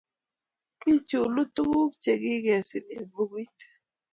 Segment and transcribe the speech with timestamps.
[0.81, 3.57] Kichunu tuguk che kikiser eng' bukuit